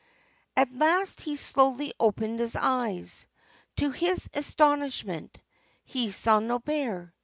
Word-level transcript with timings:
At 0.57 0.71
last 0.71 1.21
he 1.21 1.35
slowly 1.35 1.93
opened 1.99 2.39
his 2.39 2.55
eyes. 2.55 3.27
To 3.75 3.91
his 3.91 4.31
astonishment 4.33 5.39
he 5.85 6.09
saw 6.11 6.39
no 6.39 6.57
bear. 6.57 7.13